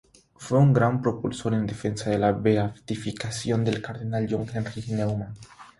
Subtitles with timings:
[0.35, 5.35] Fue un gran propulsor en defensa de la beatificación del cardenal John Henry Newman.